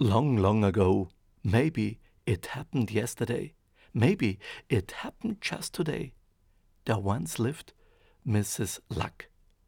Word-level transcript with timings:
Long, 0.00 0.36
long 0.36 0.62
ago, 0.62 1.08
maybe 1.42 1.98
it 2.24 2.46
happened 2.46 2.92
yesterday, 2.92 3.54
maybe 3.92 4.38
it 4.68 4.92
happened 4.92 5.38
just 5.40 5.74
today. 5.74 6.12
There 6.84 6.98
once 6.98 7.40
lived 7.40 7.72
Mrs. 8.24 8.78
Luck 8.90 9.26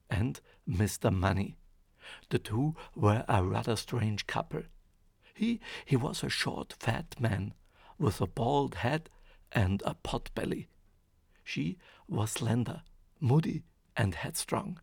and 0.09 0.41
Mr. 0.69 1.13
Money. 1.13 1.57
The 2.29 2.39
two 2.39 2.77
were 2.95 3.25
a 3.27 3.43
rather 3.43 3.75
strange 3.75 4.29
couple. 4.29 4.63
He, 5.35 5.59
he 5.85 5.97
was 5.97 6.23
a 6.23 6.29
short, 6.29 6.77
fat 6.79 7.17
man 7.19 7.53
with 7.99 8.21
a 8.21 8.29
bald 8.29 8.77
head 8.77 9.11
and 9.51 9.83
a 9.85 9.95
pot 9.95 10.31
belly. 10.37 10.69
She 11.43 11.77
was 12.07 12.31
slender, 12.31 12.83
moody, 13.19 13.65
and 13.97 14.15
headstrong. 14.15 14.79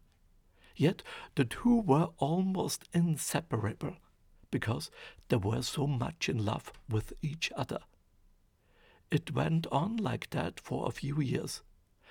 Yet 0.75 1.03
the 1.35 1.45
two 1.45 1.79
were 1.79 2.09
almost 2.17 2.83
inseparable 2.91 3.95
because 4.51 4.89
they 5.29 5.37
were 5.37 5.61
so 5.61 5.87
much 5.87 6.29
in 6.29 6.43
love 6.43 6.71
with 6.89 7.13
each 7.21 7.51
other. 7.55 7.79
It 9.09 9.33
went 9.33 9.67
on 9.67 9.97
like 9.97 10.29
that 10.31 10.59
for 10.59 10.87
a 10.87 10.91
few 10.91 11.21
years. 11.21 11.61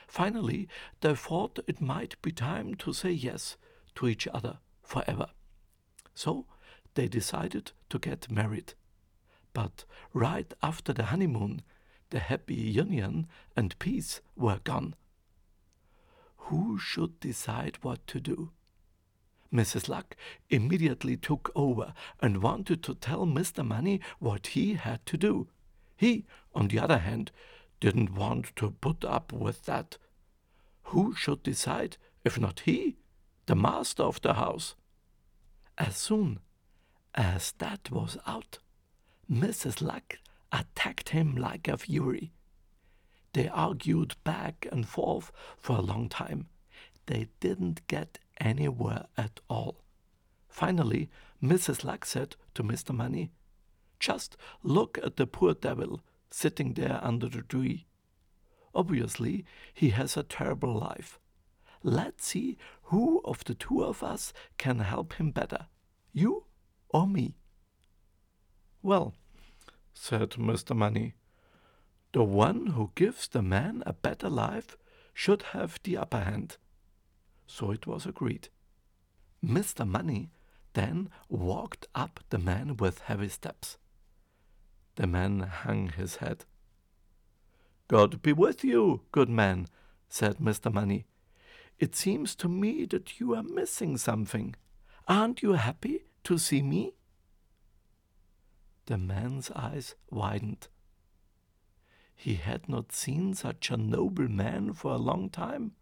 Finally, 0.06 0.68
they 1.00 1.14
thought 1.14 1.58
it 1.66 1.80
might 1.80 2.20
be 2.22 2.32
time 2.32 2.74
to 2.76 2.92
say 2.92 3.10
yes 3.10 3.56
to 3.96 4.06
each 4.06 4.26
other 4.28 4.58
forever. 4.82 5.28
So 6.14 6.46
they 6.94 7.08
decided 7.08 7.72
to 7.90 7.98
get 7.98 8.30
married. 8.30 8.74
But 9.52 9.84
right 10.12 10.52
after 10.62 10.92
the 10.92 11.04
honeymoon, 11.04 11.62
the 12.10 12.20
happy 12.20 12.54
union 12.54 13.26
and 13.56 13.78
peace 13.78 14.20
were 14.36 14.60
gone. 14.62 14.94
Who 16.36 16.78
should 16.78 17.18
decide 17.20 17.78
what 17.82 18.06
to 18.08 18.20
do? 18.20 18.50
Mrs. 19.52 19.88
Luck 19.88 20.16
immediately 20.50 21.16
took 21.16 21.50
over 21.54 21.94
and 22.20 22.42
wanted 22.42 22.82
to 22.84 22.94
tell 22.94 23.26
Mr. 23.26 23.66
Money 23.66 24.00
what 24.18 24.48
he 24.48 24.74
had 24.74 25.04
to 25.06 25.16
do. 25.16 25.48
He, 25.96 26.26
on 26.54 26.68
the 26.68 26.78
other 26.78 26.98
hand, 26.98 27.30
didn't 27.80 28.14
want 28.14 28.54
to 28.56 28.70
put 28.70 29.04
up 29.04 29.32
with 29.32 29.64
that. 29.64 29.98
Who 30.84 31.14
should 31.14 31.42
decide 31.42 31.96
if 32.24 32.38
not 32.38 32.60
he, 32.60 32.96
the 33.46 33.56
master 33.56 34.02
of 34.02 34.20
the 34.20 34.34
house? 34.34 34.74
As 35.78 35.96
soon 35.96 36.40
as 37.14 37.52
that 37.58 37.90
was 37.90 38.18
out, 38.26 38.58
Mrs. 39.30 39.80
Luck 39.80 40.18
attacked 40.52 41.10
him 41.10 41.36
like 41.36 41.68
a 41.68 41.76
fury. 41.76 42.32
They 43.32 43.48
argued 43.48 44.16
back 44.24 44.66
and 44.72 44.88
forth 44.88 45.30
for 45.58 45.76
a 45.76 45.82
long 45.82 46.08
time. 46.08 46.46
They 47.06 47.28
didn't 47.40 47.86
get 47.86 48.18
anywhere 48.40 49.06
at 49.16 49.40
all. 49.48 49.82
Finally, 50.48 51.10
Mrs. 51.42 51.84
Luck 51.84 52.04
said 52.04 52.36
to 52.54 52.62
Mr. 52.62 52.94
Money, 52.94 53.30
Just 54.00 54.36
look 54.62 54.98
at 55.02 55.16
the 55.16 55.26
poor 55.26 55.54
devil 55.54 56.00
sitting 56.30 56.74
there 56.74 56.98
under 57.02 57.28
the 57.28 57.42
tree. 57.42 57.86
Obviously, 58.74 59.44
he 59.72 59.90
has 59.90 60.16
a 60.16 60.22
terrible 60.22 60.74
life. 60.74 61.18
Let's 61.82 62.26
see 62.26 62.58
who 62.84 63.20
of 63.24 63.44
the 63.44 63.54
two 63.54 63.84
of 63.84 64.02
us 64.02 64.32
can 64.58 64.80
help 64.80 65.14
him 65.14 65.30
better, 65.30 65.66
you 66.12 66.44
or 66.90 67.06
me. 67.06 67.36
Well, 68.82 69.14
said 69.94 70.30
Mr. 70.30 70.76
Money, 70.76 71.14
the 72.12 72.24
one 72.24 72.68
who 72.68 72.92
gives 72.94 73.28
the 73.28 73.42
man 73.42 73.82
a 73.84 73.92
better 73.92 74.30
life 74.30 74.76
should 75.12 75.42
have 75.52 75.78
the 75.82 75.96
upper 75.96 76.20
hand. 76.20 76.56
So 77.46 77.70
it 77.70 77.86
was 77.86 78.06
agreed. 78.06 78.48
Mr. 79.44 79.86
Money 79.86 80.30
then 80.72 81.08
walked 81.28 81.86
up 81.94 82.20
the 82.30 82.38
man 82.38 82.76
with 82.76 83.00
heavy 83.00 83.28
steps. 83.28 83.78
The 84.96 85.06
man 85.06 85.40
hung 85.40 85.88
his 85.88 86.16
head. 86.16 86.44
God 87.88 88.20
be 88.22 88.32
with 88.32 88.64
you, 88.64 89.02
good 89.12 89.28
man, 89.28 89.68
said 90.08 90.38
Mr. 90.38 90.72
Money. 90.72 91.06
It 91.78 91.94
seems 91.94 92.34
to 92.36 92.48
me 92.48 92.86
that 92.86 93.20
you 93.20 93.34
are 93.34 93.42
missing 93.42 93.96
something. 93.96 94.54
Aren't 95.06 95.42
you 95.42 95.52
happy 95.52 96.04
to 96.24 96.38
see 96.38 96.62
me? 96.62 96.94
The 98.86 98.98
man's 98.98 99.50
eyes 99.50 99.94
widened. 100.10 100.68
He 102.14 102.36
had 102.36 102.68
not 102.68 102.92
seen 102.92 103.34
such 103.34 103.70
a 103.70 103.76
noble 103.76 104.28
man 104.28 104.72
for 104.72 104.92
a 104.92 104.98
long 104.98 105.28
time. 105.28 105.72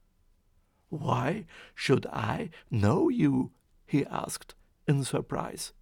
Why 0.95 1.47
should 1.75 2.07
I 2.07 2.51
know 2.71 3.09
you? 3.09 3.51
he 3.87 4.07
asked 4.07 4.55
in 4.87 5.03
surprise. 5.05 5.73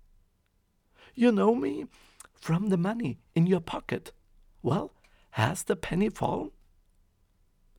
You 1.15 1.31
know 1.31 1.55
me 1.55 1.87
from 2.35 2.69
the 2.71 2.79
money 2.79 3.19
in 3.35 3.47
your 3.47 3.61
pocket. 3.61 4.13
Well, 4.63 4.93
has 5.33 5.65
the 5.65 5.77
penny 5.77 6.09
fallen? 6.09 6.51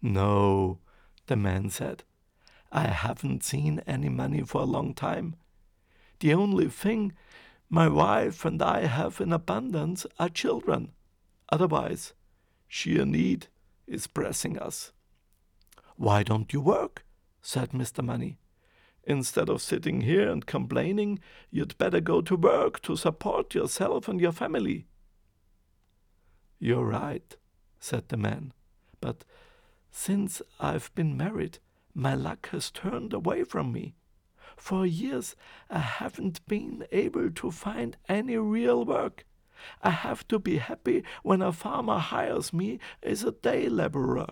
No, 0.01 0.79
the 1.25 1.35
man 1.35 1.69
said. 1.69 2.03
I 2.71 2.87
haven't 2.87 3.43
seen 3.43 3.81
any 3.87 4.09
money 4.09 4.41
for 4.41 4.61
a 4.61 4.65
long 4.65 4.93
time. 4.93 5.35
The 6.19 6.33
only 6.33 6.67
thing 6.67 7.13
my 7.69 7.87
wife 7.87 8.45
and 8.45 8.61
I 8.61 8.85
have 8.85 9.19
in 9.19 9.33
abundance 9.33 10.05
are 10.19 10.29
children. 10.29 10.91
Otherwise, 11.49 12.13
sheer 12.67 13.05
need 13.05 13.47
is 13.87 14.07
pressing 14.07 14.59
us. 14.59 14.91
Why 15.95 16.23
don't 16.23 16.51
you 16.53 16.61
work? 16.61 17.05
Said 17.43 17.71
Mr. 17.71 18.03
Money. 18.03 18.39
Instead 19.03 19.49
of 19.49 19.61
sitting 19.61 20.01
here 20.01 20.29
and 20.29 20.45
complaining, 20.45 21.19
you'd 21.51 21.77
better 21.77 21.99
go 21.99 22.21
to 22.21 22.37
work 22.37 22.81
to 22.81 22.95
support 22.95 23.53
yourself 23.53 24.07
and 24.07 24.21
your 24.21 24.31
family. 24.31 24.87
You're 26.57 26.85
right, 26.85 27.35
said 27.79 28.07
the 28.07 28.15
man, 28.17 28.53
but 29.01 29.25
since 29.91 30.41
I've 30.59 30.89
been 30.95 31.17
married, 31.17 31.59
my 31.93 32.15
luck 32.15 32.49
has 32.49 32.71
turned 32.71 33.13
away 33.13 33.43
from 33.43 33.73
me. 33.73 33.93
For 34.55 34.85
years 34.85 35.35
I 35.69 35.79
haven't 35.79 36.45
been 36.47 36.85
able 36.91 37.29
to 37.29 37.51
find 37.51 37.97
any 38.07 38.37
real 38.37 38.85
work. 38.85 39.25
I 39.81 39.89
have 39.89 40.25
to 40.29 40.39
be 40.39 40.57
happy 40.57 41.03
when 41.23 41.41
a 41.41 41.51
farmer 41.51 41.97
hires 41.97 42.53
me 42.53 42.79
as 43.01 43.23
a 43.23 43.31
day 43.31 43.67
laborer. 43.67 44.27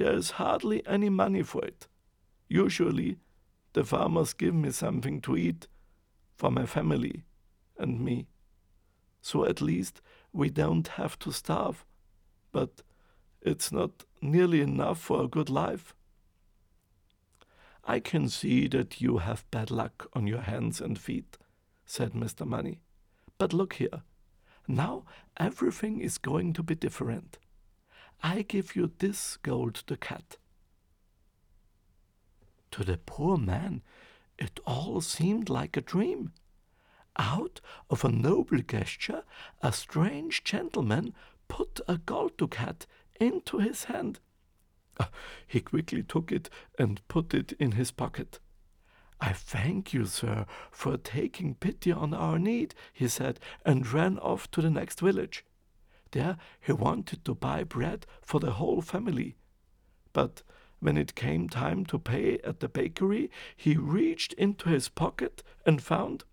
There 0.00 0.14
is 0.14 0.30
hardly 0.30 0.82
any 0.86 1.10
money 1.10 1.42
for 1.42 1.62
it. 1.62 1.86
Usually, 2.48 3.18
the 3.74 3.84
farmers 3.84 4.32
give 4.32 4.54
me 4.54 4.70
something 4.70 5.20
to 5.20 5.36
eat 5.36 5.66
for 6.38 6.50
my 6.50 6.64
family 6.64 7.24
and 7.78 8.00
me. 8.00 8.26
So 9.20 9.44
at 9.44 9.60
least 9.60 10.00
we 10.32 10.48
don't 10.48 10.88
have 10.88 11.18
to 11.18 11.32
starve 11.32 11.84
but 12.50 12.80
it's 13.42 13.70
not 13.70 14.04
nearly 14.22 14.62
enough 14.62 14.98
for 14.98 15.22
a 15.22 15.28
good 15.28 15.50
life. 15.50 15.94
I 17.84 18.00
can 18.00 18.30
see 18.30 18.68
that 18.68 19.02
you 19.02 19.18
have 19.18 19.50
bad 19.50 19.70
luck 19.70 20.08
on 20.14 20.26
your 20.26 20.40
hands 20.40 20.80
and 20.80 20.98
feet, 20.98 21.36
said 21.84 22.14
Mr. 22.14 22.46
Money. 22.46 22.80
But 23.36 23.52
look 23.52 23.74
here. 23.74 24.00
Now 24.66 25.04
everything 25.36 26.00
is 26.00 26.16
going 26.16 26.54
to 26.54 26.62
be 26.62 26.74
different. 26.74 27.36
I 28.22 28.42
give 28.42 28.76
you 28.76 28.92
this 28.98 29.36
gold 29.38 29.82
ducat. 29.86 30.36
To 32.72 32.84
the 32.84 32.98
poor 32.98 33.36
man, 33.36 33.82
it 34.38 34.60
all 34.66 35.00
seemed 35.00 35.48
like 35.48 35.76
a 35.76 35.80
dream. 35.80 36.32
Out 37.18 37.60
of 37.88 38.04
a 38.04 38.10
noble 38.10 38.60
gesture, 38.60 39.24
a 39.62 39.72
strange 39.72 40.44
gentleman 40.44 41.14
put 41.48 41.80
a 41.88 41.98
gold 41.98 42.36
ducat 42.36 42.86
into 43.20 43.58
his 43.58 43.84
hand. 43.84 44.20
Uh, 44.98 45.06
he 45.46 45.60
quickly 45.60 46.02
took 46.02 46.30
it 46.30 46.48
and 46.78 47.06
put 47.08 47.34
it 47.34 47.52
in 47.58 47.72
his 47.72 47.90
pocket. 47.90 48.38
I 49.20 49.32
thank 49.32 49.92
you, 49.92 50.06
sir, 50.06 50.46
for 50.70 50.96
taking 50.96 51.54
pity 51.54 51.92
on 51.92 52.14
our 52.14 52.38
need, 52.38 52.74
he 52.92 53.08
said, 53.08 53.38
and 53.66 53.90
ran 53.90 54.18
off 54.18 54.50
to 54.52 54.62
the 54.62 54.70
next 54.70 55.00
village. 55.00 55.44
There 56.12 56.36
he 56.60 56.72
wanted 56.72 57.24
to 57.24 57.34
buy 57.34 57.64
bread 57.64 58.06
for 58.22 58.40
the 58.40 58.52
whole 58.52 58.82
family. 58.82 59.36
But 60.12 60.42
when 60.80 60.96
it 60.96 61.14
came 61.14 61.48
time 61.48 61.84
to 61.86 61.98
pay 61.98 62.38
at 62.38 62.60
the 62.60 62.68
bakery, 62.68 63.30
he 63.56 63.76
reached 63.76 64.32
into 64.34 64.68
his 64.68 64.88
pocket 64.88 65.42
and 65.64 65.82
found 65.82 66.24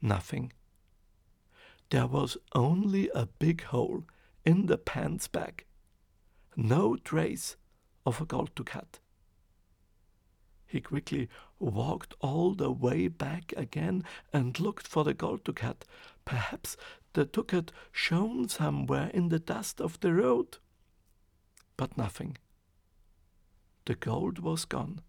nothing. 0.00 0.52
There 1.90 2.06
was 2.06 2.36
only 2.54 3.10
a 3.14 3.26
big 3.26 3.64
hole 3.64 4.04
in 4.44 4.66
the 4.66 4.78
pants 4.78 5.26
bag, 5.26 5.64
no 6.56 6.96
trace 6.96 7.56
of 8.06 8.20
a 8.20 8.24
gold 8.24 8.54
ducat. 8.54 9.00
He 10.66 10.80
quickly 10.82 11.28
walked 11.58 12.14
all 12.20 12.54
the 12.54 12.70
way 12.70 13.08
back 13.08 13.54
again 13.56 14.04
and 14.32 14.60
looked 14.60 14.86
for 14.86 15.02
the 15.02 15.14
gold 15.14 15.44
ducat. 15.44 15.86
Perhaps 16.26 16.76
the 17.18 17.24
ducat 17.24 17.72
shone 17.90 18.48
somewhere 18.48 19.10
in 19.12 19.28
the 19.28 19.40
dust 19.40 19.80
of 19.80 19.98
the 19.98 20.12
road. 20.12 20.58
But 21.76 21.98
nothing. 21.98 22.38
The 23.86 23.96
gold 23.96 24.38
was 24.38 24.64
gone. 24.64 25.00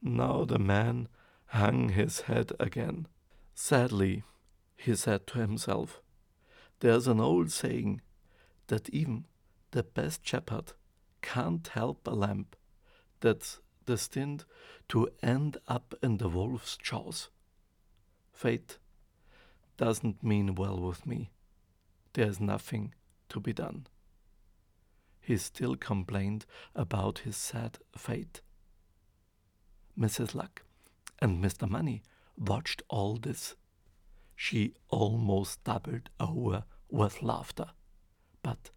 Now 0.00 0.46
the 0.46 0.58
man 0.58 1.08
hung 1.48 1.90
his 1.90 2.22
head 2.22 2.52
again. 2.58 3.08
Sadly, 3.54 4.22
he 4.74 4.94
said 4.94 5.26
to 5.26 5.38
himself, 5.38 6.00
there's 6.80 7.06
an 7.06 7.20
old 7.20 7.52
saying 7.52 8.00
that 8.68 8.88
even 8.88 9.26
the 9.72 9.82
best 9.82 10.26
shepherd 10.26 10.72
can't 11.20 11.68
help 11.68 12.06
a 12.06 12.14
lamb 12.14 12.46
that's 13.20 13.60
destined 13.84 14.46
to 14.88 15.10
end 15.22 15.58
up 15.66 15.94
in 16.02 16.16
the 16.16 16.30
wolf's 16.30 16.78
jaws. 16.78 17.28
Fate 18.32 18.78
doesn't 19.78 20.22
mean 20.22 20.54
well 20.54 20.78
with 20.78 21.06
me. 21.06 21.30
There's 22.12 22.40
nothing 22.40 22.92
to 23.30 23.40
be 23.40 23.52
done. 23.54 23.86
He 25.20 25.36
still 25.36 25.76
complained 25.76 26.44
about 26.74 27.20
his 27.20 27.36
sad 27.36 27.78
fate. 27.96 28.40
Mrs. 29.98 30.34
Luck 30.34 30.62
and 31.20 31.42
Mr. 31.42 31.68
Money 31.68 32.02
watched 32.36 32.82
all 32.88 33.16
this. 33.16 33.54
She 34.34 34.74
almost 34.88 35.64
doubled 35.64 36.10
over 36.20 36.64
with 36.88 37.22
laughter, 37.22 37.66
but 38.42 38.70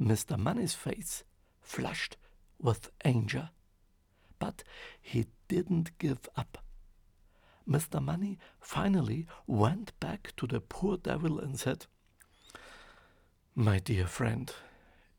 Mr. 0.00 0.38
Money's 0.38 0.74
face 0.74 1.24
flushed 1.60 2.16
with 2.58 2.90
anger. 3.04 3.50
But 4.38 4.64
he 5.00 5.26
didn't 5.48 5.98
give 5.98 6.28
up. 6.36 6.58
Mr. 7.68 8.02
Money 8.02 8.38
finally 8.60 9.26
went 9.46 9.98
back 10.00 10.32
to 10.36 10.46
the 10.46 10.60
poor 10.60 10.96
devil 10.96 11.38
and 11.38 11.58
said, 11.58 11.86
My 13.54 13.78
dear 13.78 14.06
friend, 14.06 14.52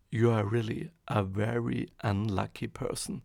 you 0.10 0.32
are 0.32 0.46
really 0.46 0.92
a 1.08 1.24
very 1.24 1.90
unlucky 2.04 2.68
person. 2.68 3.22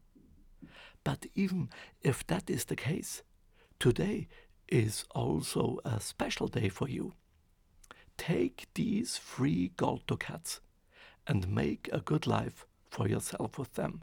But 1.02 1.26
even 1.34 1.70
if 2.02 2.26
that 2.26 2.48
is 2.48 2.64
the 2.64 2.76
case, 2.76 3.22
today 3.78 4.28
is 4.68 5.04
also 5.14 5.78
a 5.84 6.00
special 6.00 6.48
day 6.48 6.68
for 6.68 6.88
you. 6.88 7.12
Take 8.16 8.66
these 8.74 9.18
three 9.18 9.72
gold 9.76 10.06
ducats 10.06 10.60
and 11.26 11.48
make 11.48 11.88
a 11.92 12.00
good 12.00 12.26
life 12.26 12.66
for 12.88 13.08
yourself 13.08 13.58
with 13.58 13.74
them. 13.74 14.02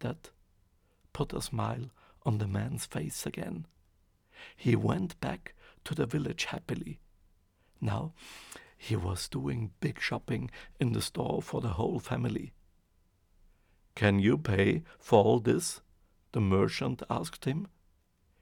That 0.00 0.30
put 1.12 1.32
a 1.32 1.42
smile 1.42 1.90
on 2.24 2.38
the 2.38 2.48
man's 2.48 2.86
face 2.86 3.26
again. 3.26 3.66
He 4.56 4.76
went 4.76 5.20
back 5.20 5.54
to 5.84 5.94
the 5.94 6.06
village 6.06 6.46
happily. 6.46 7.00
Now 7.80 8.12
he 8.76 8.96
was 8.96 9.28
doing 9.28 9.72
big 9.80 10.00
shopping 10.00 10.50
in 10.78 10.92
the 10.92 11.02
store 11.02 11.40
for 11.42 11.60
the 11.60 11.74
whole 11.74 11.98
family. 11.98 12.52
Can 13.94 14.18
you 14.18 14.36
pay 14.38 14.82
for 14.98 15.22
all 15.22 15.40
this? 15.40 15.80
the 16.32 16.40
merchant 16.40 17.02
asked 17.08 17.44
him. 17.44 17.68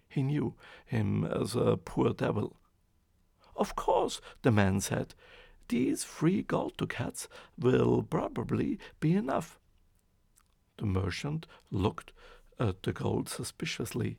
He 0.08 0.22
knew 0.22 0.54
him 0.86 1.24
as 1.24 1.54
a 1.54 1.76
poor 1.76 2.12
devil. 2.12 2.56
Of 3.54 3.76
course, 3.76 4.20
the 4.40 4.50
man 4.50 4.80
said, 4.80 5.14
these 5.68 6.04
three 6.04 6.42
gold 6.42 6.76
ducats 6.76 7.28
will 7.58 8.02
probably 8.02 8.78
be 8.98 9.14
enough. 9.14 9.58
The 10.78 10.86
merchant 10.86 11.46
looked 11.70 12.12
Uh, 12.62 12.68
at 12.68 12.82
the 12.84 12.92
gold 12.92 13.28
suspiciously. 13.28 14.18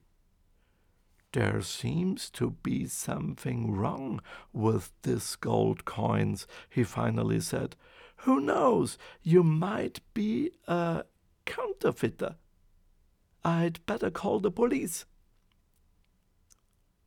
There 1.32 1.62
seems 1.62 2.30
to 2.32 2.52
be 2.52 2.88
something 2.88 3.72
wrong 3.72 4.22
with 4.52 4.92
these 5.04 5.38
gold 5.38 5.86
coins, 5.86 6.46
he 6.70 6.84
finally 6.84 7.40
said. 7.40 7.76
Who 8.18 8.42
knows? 8.42 8.98
You 9.22 9.44
might 9.44 10.02
be 10.14 10.52
a 10.68 11.06
counterfeiter. 11.46 12.36
I'd 13.46 13.86
better 13.86 14.12
call 14.12 14.40
the 14.42 14.52
police. 14.52 15.06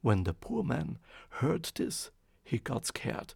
When 0.00 0.24
the 0.24 0.34
poor 0.34 0.62
man 0.62 0.98
heard 1.40 1.70
this, 1.74 2.10
he 2.44 2.58
got 2.58 2.86
scared. 2.86 3.34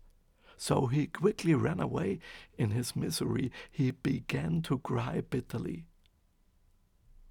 So 0.56 0.86
he 0.86 1.06
quickly 1.06 1.54
ran 1.54 1.80
away. 1.80 2.20
In 2.56 2.70
his 2.70 2.96
misery, 2.96 3.52
he 3.70 3.90
began 3.90 4.62
to 4.62 4.78
cry 4.78 5.22
bitterly. 5.28 5.84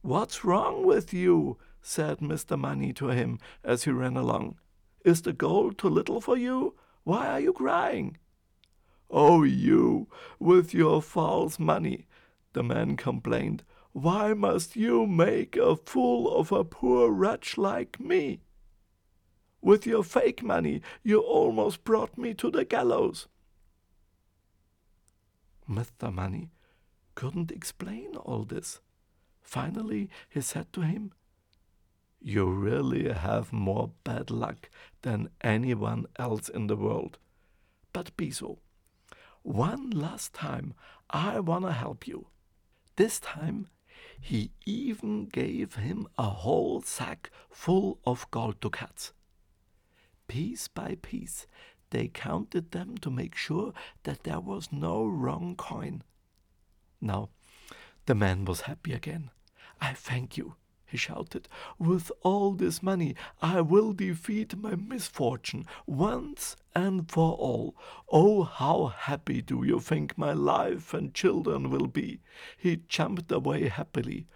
What's 0.01 0.45
wrong 0.45 0.85
with 0.85 1.13
you? 1.13 1.57
said 1.81 2.19
Mr. 2.19 2.57
Money 2.57 2.93
to 2.93 3.07
him 3.07 3.39
as 3.63 3.83
he 3.83 3.91
ran 3.91 4.15
along. 4.15 4.57
Is 5.03 5.21
the 5.21 5.33
gold 5.33 5.77
too 5.77 5.89
little 5.89 6.21
for 6.21 6.37
you? 6.37 6.75
Why 7.03 7.27
are 7.27 7.39
you 7.39 7.53
crying? 7.53 8.17
Oh, 9.09 9.43
you, 9.43 10.07
with 10.39 10.73
your 10.73 11.01
false 11.01 11.57
money, 11.57 12.05
the 12.53 12.63
man 12.63 12.95
complained. 12.95 13.63
Why 13.91 14.33
must 14.33 14.75
you 14.75 15.07
make 15.07 15.55
a 15.55 15.75
fool 15.75 16.33
of 16.33 16.51
a 16.51 16.63
poor 16.63 17.11
wretch 17.11 17.57
like 17.57 17.99
me? 17.99 18.41
With 19.61 19.85
your 19.85 20.03
fake 20.03 20.43
money, 20.43 20.81
you 21.03 21.19
almost 21.19 21.83
brought 21.83 22.17
me 22.17 22.33
to 22.35 22.51
the 22.51 22.63
gallows. 22.63 23.27
Mr. 25.69 26.13
Money 26.13 26.49
couldn't 27.15 27.51
explain 27.51 28.15
all 28.15 28.43
this. 28.43 28.79
Finally, 29.49 30.11
he 30.29 30.41
said 30.41 30.71
to 30.71 30.81
him, 30.81 31.11
You 32.21 32.45
really 32.45 33.11
have 33.11 33.51
more 33.51 33.89
bad 34.03 34.29
luck 34.29 34.69
than 35.01 35.31
anyone 35.41 36.05
else 36.19 36.49
in 36.49 36.67
the 36.67 36.75
world. 36.75 37.17
But 37.91 38.15
be. 38.15 38.31
One 39.41 39.89
last 39.89 40.33
time, 40.35 40.75
I 41.09 41.39
want 41.39 41.65
to 41.65 41.71
help 41.71 42.05
you. 42.05 42.27
This 42.95 43.19
time, 43.19 43.69
he 44.21 44.51
even 44.67 45.25
gave 45.25 45.77
him 45.77 46.07
a 46.15 46.29
whole 46.29 46.83
sack 46.83 47.31
full 47.49 47.97
of 48.05 48.29
gold 48.29 48.59
ducats. 48.59 49.13
Piece 50.27 50.67
by 50.67 50.97
piece, 51.01 51.47
they 51.89 52.07
counted 52.07 52.69
them 52.69 52.99
to 52.99 53.09
make 53.09 53.33
sure 53.33 53.73
that 54.03 54.25
there 54.25 54.41
was 54.41 54.71
no 54.71 55.07
wrong 55.07 55.55
coin. 55.55 56.03
Now, 57.01 57.29
the 58.05 58.13
man 58.13 58.45
was 58.45 58.61
happy 58.61 58.93
again. 58.93 59.31
I 59.81 59.93
thank 59.93 60.37
you, 60.37 60.55
he 60.85 60.97
shouted. 60.97 61.47
With 61.77 62.11
all 62.21 62.53
this 62.53 62.83
money, 62.83 63.15
I 63.41 63.61
will 63.61 63.93
defeat 63.93 64.57
my 64.57 64.75
misfortune 64.75 65.65
once 65.85 66.55
and 66.75 67.09
for 67.09 67.33
all. 67.33 67.75
Oh, 68.11 68.43
how 68.43 68.87
happy 68.87 69.41
do 69.41 69.63
you 69.63 69.79
think 69.79 70.17
my 70.17 70.33
life 70.33 70.93
and 70.93 71.13
children 71.13 71.69
will 71.69 71.87
be? 71.87 72.19
He 72.57 72.81
jumped 72.87 73.31
away 73.31 73.67
happily. 73.67 74.27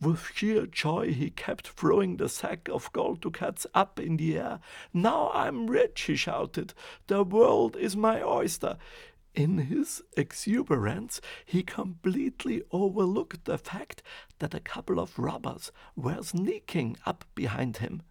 With 0.00 0.32
sheer 0.34 0.66
joy, 0.66 1.12
he 1.12 1.30
kept 1.30 1.68
throwing 1.68 2.16
the 2.16 2.28
sack 2.28 2.68
of 2.68 2.92
gold 2.92 3.20
ducats 3.20 3.68
up 3.72 4.00
in 4.00 4.16
the 4.16 4.36
air. 4.36 4.58
Now 4.92 5.30
I'm 5.32 5.68
rich, 5.68 6.02
he 6.02 6.16
shouted. 6.16 6.74
The 7.06 7.22
world 7.22 7.76
is 7.76 7.96
my 7.96 8.20
oyster. 8.20 8.78
In 9.34 9.58
his 9.58 10.02
exuberance, 10.14 11.20
he 11.46 11.62
completely 11.62 12.62
overlooked 12.70 13.46
the 13.46 13.56
fact 13.56 14.02
that 14.40 14.54
a 14.54 14.60
couple 14.60 15.00
of 15.00 15.18
robbers 15.18 15.72
were 15.96 16.22
sneaking 16.22 16.98
up 17.06 17.24
behind 17.34 17.78
him. 17.78 18.02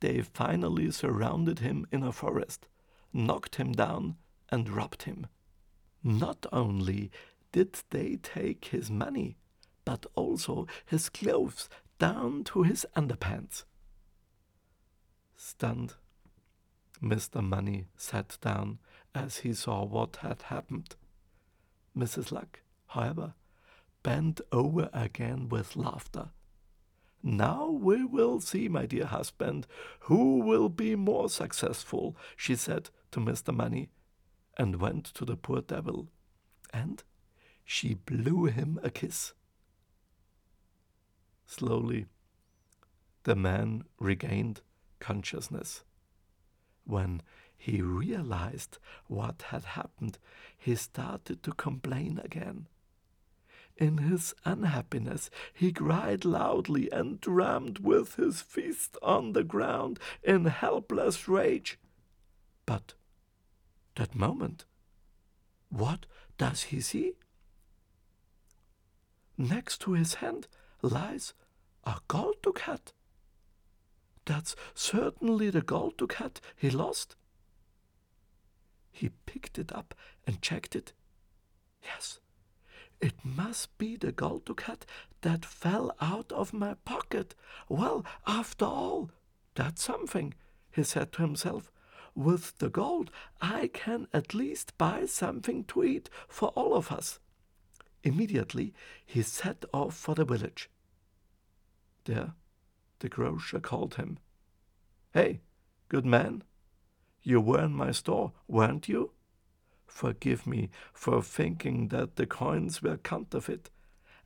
They 0.00 0.22
finally 0.22 0.90
surrounded 0.90 1.58
him 1.58 1.86
in 1.92 2.02
a 2.02 2.12
forest, 2.12 2.66
knocked 3.12 3.56
him 3.56 3.72
down, 3.72 4.16
and 4.48 4.68
robbed 4.68 5.02
him. 5.02 5.26
Not 6.02 6.46
only 6.50 7.10
did 7.52 7.82
they 7.90 8.16
take 8.16 8.66
his 8.66 8.90
money, 8.90 9.36
but 9.84 10.06
also 10.14 10.66
his 10.86 11.08
clothes 11.08 11.68
down 11.98 12.44
to 12.44 12.62
his 12.62 12.86
underpants. 12.96 13.64
Stunned, 15.36 15.94
Mr. 17.02 17.42
Money 17.42 17.86
sat 17.96 18.38
down 18.40 18.78
as 19.14 19.38
he 19.38 19.52
saw 19.52 19.84
what 19.84 20.16
had 20.16 20.42
happened. 20.42 20.94
Mrs. 21.96 22.30
Luck, 22.30 22.60
however, 22.86 23.34
bent 24.02 24.40
over 24.52 24.88
again 24.92 25.48
with 25.48 25.76
laughter. 25.76 26.30
Now 27.22 27.68
we 27.68 28.04
will 28.04 28.40
see, 28.40 28.68
my 28.68 28.86
dear 28.86 29.06
husband, 29.06 29.66
who 30.00 30.38
will 30.38 30.68
be 30.68 30.96
more 30.96 31.28
successful, 31.28 32.16
she 32.36 32.56
said 32.56 32.90
to 33.12 33.20
Mr. 33.20 33.54
Money, 33.54 33.90
and 34.58 34.80
went 34.80 35.04
to 35.06 35.24
the 35.24 35.36
poor 35.36 35.60
devil, 35.60 36.08
and 36.72 37.02
she 37.64 37.94
blew 37.94 38.46
him 38.46 38.80
a 38.82 38.90
kiss. 38.90 39.34
Slowly, 41.46 42.06
the 43.24 43.36
man 43.36 43.84
regained 43.98 44.62
consciousness. 44.98 45.84
When 46.84 47.22
he 47.56 47.80
realized 47.80 48.78
what 49.06 49.42
had 49.48 49.64
happened, 49.64 50.18
he 50.58 50.74
started 50.74 51.42
to 51.42 51.52
complain 51.52 52.20
again. 52.24 52.66
In 53.76 53.98
his 53.98 54.34
unhappiness, 54.44 55.30
he 55.54 55.72
cried 55.72 56.24
loudly 56.24 56.90
and 56.90 57.20
drummed 57.20 57.78
with 57.78 58.16
his 58.16 58.42
fist 58.42 58.96
on 59.02 59.32
the 59.32 59.44
ground 59.44 59.98
in 60.22 60.44
helpless 60.44 61.28
rage. 61.28 61.78
But 62.66 62.94
that 63.96 64.14
moment, 64.14 64.64
what 65.68 66.06
does 66.38 66.64
he 66.64 66.80
see? 66.80 67.14
Next 69.38 69.80
to 69.82 69.92
his 69.92 70.14
hand 70.14 70.48
lies 70.82 71.32
a 71.84 72.00
gold 72.08 72.36
ducat. 72.42 72.92
That's 74.24 74.54
certainly 74.74 75.50
the 75.50 75.62
gold 75.62 75.96
ducat 75.96 76.40
he 76.56 76.70
lost. 76.70 77.16
He 78.90 79.10
picked 79.26 79.58
it 79.58 79.72
up 79.72 79.94
and 80.26 80.42
checked 80.42 80.76
it. 80.76 80.92
Yes, 81.82 82.20
it 83.00 83.14
must 83.24 83.76
be 83.78 83.96
the 83.96 84.12
gold 84.12 84.44
ducat 84.44 84.86
that 85.22 85.44
fell 85.44 85.96
out 86.00 86.30
of 86.30 86.52
my 86.52 86.74
pocket. 86.84 87.34
Well, 87.68 88.04
after 88.26 88.64
all, 88.64 89.10
that's 89.54 89.82
something, 89.82 90.34
he 90.70 90.84
said 90.84 91.12
to 91.12 91.22
himself. 91.22 91.72
With 92.14 92.58
the 92.58 92.68
gold, 92.68 93.10
I 93.40 93.70
can 93.72 94.06
at 94.12 94.34
least 94.34 94.76
buy 94.78 95.06
something 95.06 95.64
to 95.64 95.82
eat 95.82 96.10
for 96.28 96.50
all 96.50 96.74
of 96.74 96.92
us. 96.92 97.18
Immediately, 98.04 98.74
he 99.04 99.22
set 99.22 99.64
off 99.72 99.94
for 99.96 100.14
the 100.14 100.24
village. 100.24 100.68
There, 102.04 102.34
the 103.02 103.08
grocer 103.08 103.58
called 103.58 103.96
him. 103.96 104.16
Hey, 105.12 105.40
good 105.88 106.06
man, 106.06 106.44
you 107.20 107.40
were 107.40 107.64
in 107.64 107.72
my 107.72 107.90
store, 107.90 108.32
weren't 108.46 108.88
you? 108.88 109.10
Forgive 109.88 110.46
me 110.46 110.70
for 110.94 111.20
thinking 111.20 111.88
that 111.88 112.14
the 112.14 112.26
coins 112.26 112.80
were 112.80 112.96
counterfeit. 112.96 113.70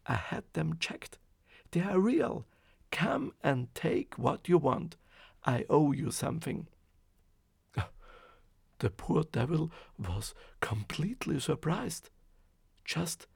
I 0.07 0.15
had 0.15 0.45
them 0.53 0.77
checked. 0.79 1.17
They 1.71 1.81
are 1.81 1.99
real. 1.99 2.47
Come 2.93 3.33
and 3.43 3.75
take 3.75 4.19
what 4.19 4.47
you 4.47 4.59
want. 4.59 4.97
I 5.45 5.65
owe 5.71 5.93
you 5.93 6.11
something. 6.11 6.69
The 8.79 8.91
poor 8.91 9.25
devil 9.25 9.73
was 9.99 10.35
completely 10.61 11.41
surprised. 11.41 12.11
Just 12.85 13.27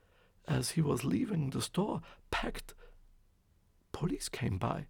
as 0.46 0.72
he 0.72 0.82
was 0.82 1.02
leaving 1.02 1.48
the 1.48 1.62
store, 1.62 2.02
packed, 2.30 2.74
police 3.90 4.28
came 4.28 4.58
by. 4.58 4.84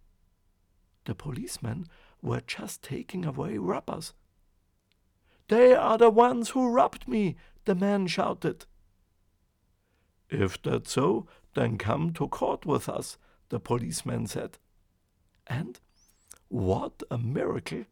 The 1.05 1.15
policemen 1.15 1.87
were 2.21 2.41
just 2.41 2.83
taking 2.83 3.25
away 3.25 3.57
robbers. 3.57 4.13
They 5.47 5.73
are 5.73 5.97
the 5.97 6.09
ones 6.09 6.49
who 6.49 6.71
robbed 6.71 7.07
me, 7.07 7.35
the 7.65 7.75
man 7.75 8.07
shouted. 8.07 8.65
If 10.29 10.61
that's 10.61 10.93
so, 10.93 11.27
then 11.55 11.77
come 11.77 12.13
to 12.13 12.27
court 12.27 12.65
with 12.65 12.87
us, 12.87 13.17
the 13.49 13.59
policeman 13.59 14.27
said. 14.27 14.57
And 15.47 15.79
what 16.47 17.03
a 17.09 17.17
miracle! 17.17 17.85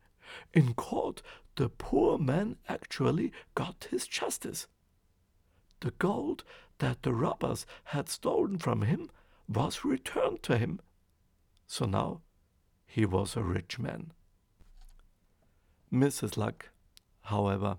In 0.54 0.74
court, 0.74 1.22
the 1.56 1.70
poor 1.70 2.18
man 2.18 2.58
actually 2.70 3.34
got 3.56 3.88
his 3.90 4.08
justice. 4.08 4.68
The 5.82 5.92
gold 5.92 6.44
that 6.78 7.04
the 7.04 7.14
robbers 7.14 7.66
had 7.86 8.08
stolen 8.10 8.58
from 8.58 8.84
him 8.84 9.10
was 9.48 9.84
returned 9.84 10.44
to 10.44 10.58
him. 10.58 10.80
So 11.68 11.86
now 11.86 12.22
he 12.90 13.06
was 13.06 13.38
a 13.38 13.44
rich 13.44 13.80
man. 13.80 14.12
Mrs. 15.94 16.36
Luck 16.36 16.70
however, 17.30 17.78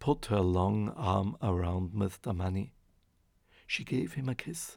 put 0.00 0.26
her 0.26 0.40
long 0.40 0.88
arm 0.96 1.36
around 1.40 1.92
Mr. 1.92 2.34
Money. 2.34 2.72
She 3.66 3.84
gave 3.84 4.14
him 4.14 4.28
a 4.28 4.34
kiss 4.34 4.76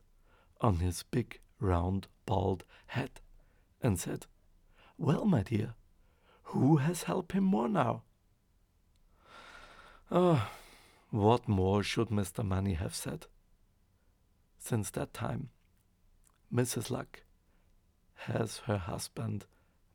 on 0.62 0.78
his 0.78 1.04
big, 1.04 1.40
round, 1.60 2.08
bald 2.28 2.63
head 2.88 3.20
and 3.82 4.00
said, 4.00 4.28
Well, 4.98 5.25
my 5.25 5.42
dear, 5.42 5.74
who 6.44 6.78
has 6.78 7.04
helped 7.04 7.32
him 7.32 7.44
more 7.44 7.68
now? 7.68 8.04
Ah, 10.12 10.52
oh, 10.52 10.52
what 11.10 11.48
more 11.48 11.82
should 11.82 12.10
Mr. 12.10 12.46
Money 12.46 12.74
have 12.74 12.94
said? 12.94 13.25
Since 14.60 14.92
that 14.92 15.13
time, 15.13 15.50
Mrs. 16.54 16.92
Luck 16.92 17.23
has 18.27 18.60
her 18.65 18.77
husband, 18.77 19.46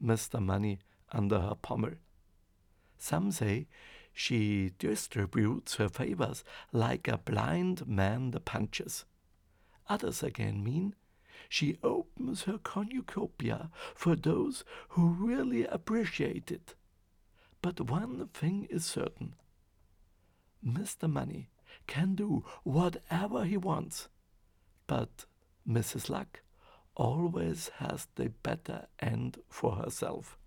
Mr. 0.02 0.40
Money, 0.42 0.78
under 1.12 1.40
her 1.40 1.54
pommel 1.54 1.94
some 2.98 3.30
say 3.30 3.68
she 4.12 4.72
distributes 4.78 5.76
her 5.76 5.88
favors 5.88 6.42
like 6.72 7.06
a 7.06 7.18
blind 7.18 7.86
man 7.86 8.32
the 8.32 8.40
punches. 8.40 9.04
Others 9.88 10.22
again 10.22 10.62
mean 10.62 10.94
she 11.48 11.78
opens 11.82 12.42
her 12.42 12.58
cornucopia 12.58 13.70
for 13.94 14.16
those 14.16 14.64
who 14.90 15.08
really 15.08 15.64
appreciate 15.64 16.50
it. 16.50 16.74
But 17.62 17.80
one 17.80 18.28
thing 18.34 18.66
is 18.68 18.84
certain 18.84 19.34
Mr. 20.66 21.08
Money 21.08 21.50
can 21.86 22.16
do 22.16 22.44
whatever 22.64 23.44
he 23.44 23.56
wants, 23.56 24.08
but 24.88 25.26
Mrs. 25.66 26.10
Luck 26.10 26.40
always 26.98 27.70
has 27.76 28.06
the 28.16 28.30
better 28.42 28.86
end 29.00 29.38
for 29.48 29.76
herself. 29.76 30.37